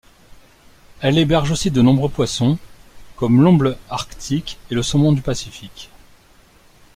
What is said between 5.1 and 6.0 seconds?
du Pacifique.